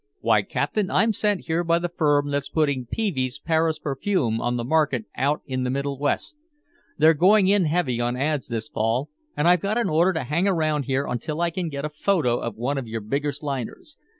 [0.19, 4.63] "Why, Captain, I'm sent here by the firm that's putting Peevey's Paris Perfume on the
[4.63, 6.37] market out in the Middle West.
[6.97, 10.47] They're going in heavy on ads this Fall and I've got an order to hang
[10.47, 13.99] around here until I can get a photo of one of your biggest liners.